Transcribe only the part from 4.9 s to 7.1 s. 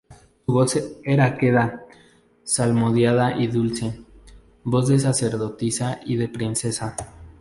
sacerdotisa y de princesa.